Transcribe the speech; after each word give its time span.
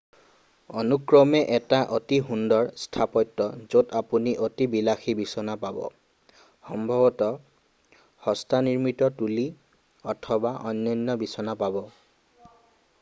অনুক্ৰমে 0.81 1.39
1টা 1.57 1.81
অতি 1.97 2.17
সুন্দৰ 2.29 2.69
স্থাপত্য 2.83 3.45
য'ত 3.73 3.97
আপুনি 3.99 4.33
অতি 4.47 4.67
বিলাসী 4.71 5.15
বিচনা 5.19 5.55
পাব 5.67 5.77
সম্ভৱতঃ 6.71 7.37
হস্তনিৰ্মিত 8.29 9.11
তুলি 9.21 9.47
অথবা 10.17 10.55
অনন্য 10.73 11.19
বিচনা 11.27 11.59
পাব 11.63 11.81